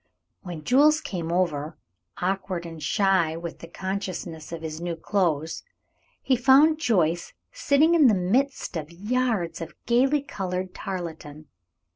When 0.41 0.63
Jules 0.63 0.99
came 0.99 1.31
over, 1.31 1.77
awkward 2.19 2.65
and 2.65 2.81
shy 2.81 3.37
with 3.37 3.59
the 3.59 3.67
consciousness 3.67 4.51
of 4.51 4.63
his 4.63 4.81
new 4.81 4.95
clothes, 4.95 5.61
he 6.23 6.35
found 6.35 6.79
Joyce 6.79 7.33
sitting 7.51 7.93
in 7.93 8.07
the 8.07 8.15
midst 8.15 8.75
of 8.75 8.91
yards 8.91 9.61
of 9.61 9.75
gaily 9.85 10.23
colored 10.23 10.73
tarletan. 10.73 11.45